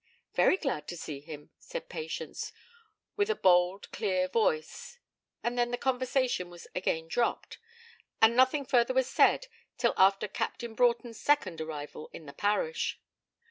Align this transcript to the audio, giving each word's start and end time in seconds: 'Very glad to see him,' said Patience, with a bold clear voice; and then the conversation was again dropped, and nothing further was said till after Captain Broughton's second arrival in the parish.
'Very 0.33 0.57
glad 0.57 0.87
to 0.87 0.97
see 0.97 1.19
him,' 1.19 1.51
said 1.59 1.87
Patience, 1.87 2.51
with 3.15 3.29
a 3.29 3.35
bold 3.35 3.91
clear 3.91 4.27
voice; 4.27 4.97
and 5.43 5.59
then 5.59 5.69
the 5.69 5.77
conversation 5.77 6.49
was 6.49 6.67
again 6.73 7.07
dropped, 7.07 7.59
and 8.19 8.35
nothing 8.35 8.65
further 8.65 8.95
was 8.95 9.07
said 9.07 9.45
till 9.77 9.93
after 9.97 10.27
Captain 10.27 10.73
Broughton's 10.73 11.19
second 11.21 11.61
arrival 11.61 12.09
in 12.13 12.25
the 12.25 12.33
parish. 12.33 12.99